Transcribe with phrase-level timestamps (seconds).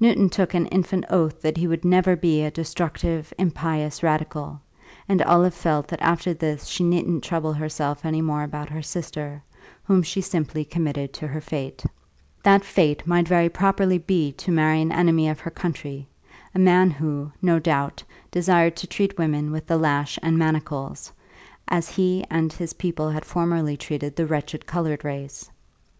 [0.00, 4.60] Newton took an infant oath that he would never be a destructive, impious radical,
[5.08, 9.40] and Olive felt that after this she needn't trouble herself any more about her sister,
[9.84, 11.84] whom she simply committed to her fate.
[12.42, 16.08] That fate might very properly be to marry an enemy of her country,
[16.52, 18.02] a man who, no doubt,
[18.32, 21.12] desired to treat women with the lash and manacles,
[21.68, 25.48] as he and his people had formerly treated the wretched coloured race.